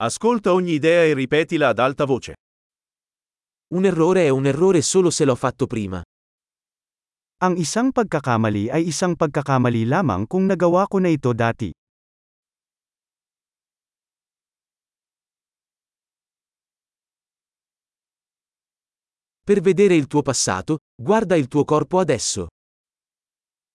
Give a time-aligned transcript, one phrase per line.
[0.00, 2.32] Ascolta ogni idea e ripetila ad alta voce.
[3.74, 6.00] Un errore è un errore solo se l'ho fatto prima.
[7.44, 11.68] Ang isang pagkakamali ay isang pagkakamali lamang kung nagawa ko na ito dati.
[19.44, 22.48] Per vedere il tuo passato, guarda il tuo corpo adesso.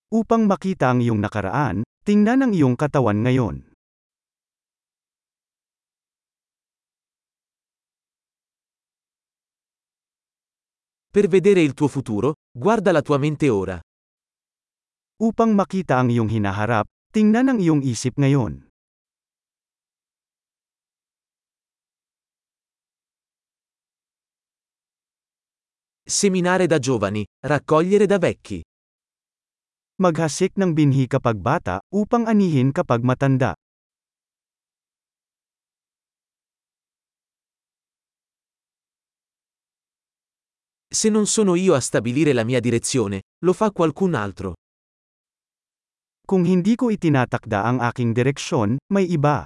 [0.09, 3.74] Upang makita ang iyong nakaraan, tingnan ang iyong katawan ngayon.
[11.15, 13.79] Per vedere il tuo futuro, guarda la tua mente ora.
[15.23, 18.67] Upang makita ang iyong hinaharap, tingnan ang iyong isip ngayon.
[26.03, 28.59] Seminare da giovani, raccogliere da vecchi.
[30.03, 33.55] Maghasik ng binhi kapag bata, upang anihin kapag matanda.
[40.95, 44.55] Se non sono io a stabilire la mia direzione, lo fa qualcun altro.
[46.23, 49.43] Kung hindi ko itinatakda ang aking direksyon, may iba.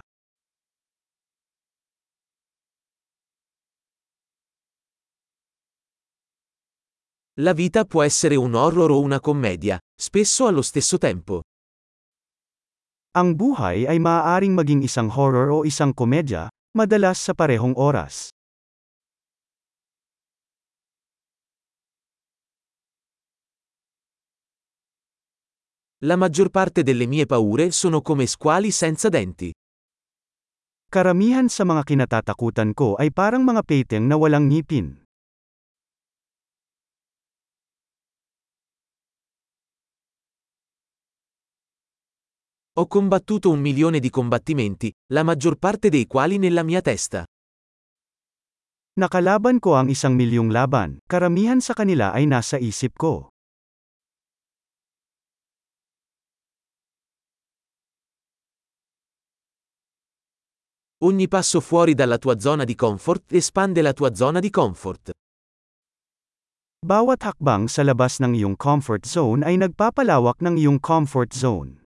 [7.41, 11.41] La vita può essere un horror o una commedia, spesso allo stesso tempo.
[13.17, 16.45] Ang buhay ay maaaring maging isang horror o isang komedya,
[16.77, 18.29] madalas sa parehong oras.
[26.03, 29.51] La maggior parte delle mie paure sono come squali senza denti.
[30.87, 34.95] Karamihan sa mga kinatatakutan ko ay parang mga peteng na walang ngipin.
[42.79, 47.27] Ho combattuto un milione di combattimenti, la maggior parte dei quali nella mia testa.
[48.95, 53.35] Nakalaban ko ang isang milyong laban, karamihan sa kanila ay nasa isip ko.
[61.01, 65.11] Ogni passo fuori dalla tua zona di comfort espande la tua zona di comfort.
[66.83, 71.79] Bawat hakbang sa labas ng iyong comfort zone ay nagpapalawak ng iyong comfort zone.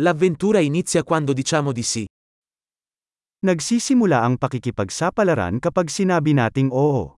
[0.00, 2.04] L'avventura inizia quando diciamo di sì.
[3.44, 7.19] Nagsisimula ang pakikipagsapalaran kapag sinabi nating oo.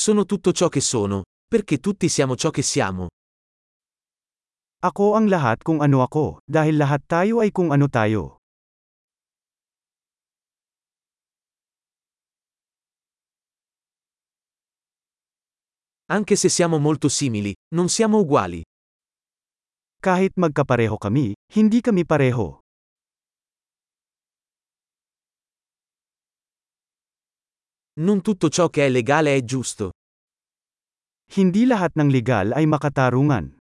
[0.00, 3.12] Sono tutto ciò che sono, perché tutti siamo ciò che siamo.
[4.80, 8.40] Ako ang lahat kung ano ako, dahil lahat tayo ay kung ano tayo.
[16.08, 18.64] Anche se siamo molto simili, non siamo uguali.
[20.00, 22.59] Kahit magkapareho kami, hindi kami pareho.
[28.00, 29.90] Non tutto ciò che è legale è giusto.
[31.36, 33.58] Hindi lahat ng legal ay makatarungan.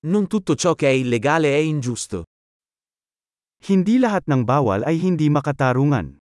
[0.00, 2.24] Non tutto ciò che è illegale è ingiusto.
[3.64, 6.18] Hindi lahat ng bawal ay hindi makatarungan.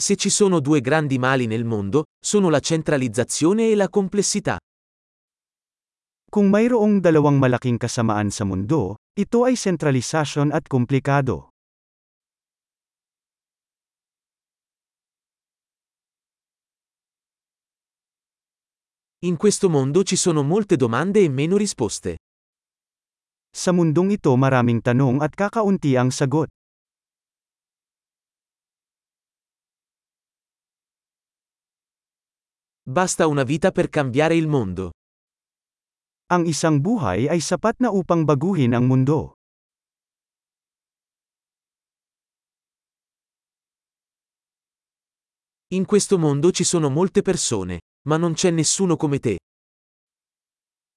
[0.00, 4.56] Se ci sono due grandi mali nel mondo, sono la centralizzazione e la complessità.
[6.30, 11.50] Kung mayroong dalawang malaking kasamaan sa mundo, ito ay sentralisasyon at komplikado.
[19.26, 22.22] In questo mondo ci sono molte domande e meno risposte.
[23.50, 26.46] Sa mundong ito maraming tanong at kakaunti ang sagot.
[32.86, 34.94] Basta una vita per cambiare il mondo.
[36.30, 39.34] Ang isang buhay ay sapat na upang baguhin ang mundo.
[45.74, 49.42] In questo mondo ci sono molte persone, ma non c'è nessuno come te.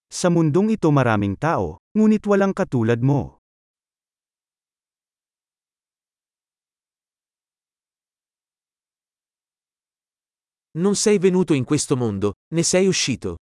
[0.06, 3.41] Sa mundong ito maraming tao, ngunit walang katulad mo.
[10.77, 13.43] Non sei venuto in questo mondo, ne sei uscito.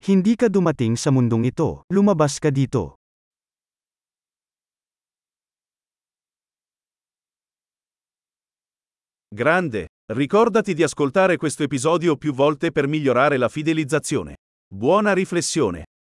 [0.00, 2.96] Hindi ka dumating sa mundong ito, lumabas ka dito.
[9.28, 14.36] Grande, ricordati di ascoltare questo episodio più volte per migliorare la fidelizzazione.
[14.66, 15.90] Buona riflessione.